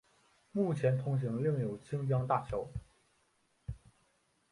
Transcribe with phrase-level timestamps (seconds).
[0.51, 2.67] 目前通行另有清江大桥。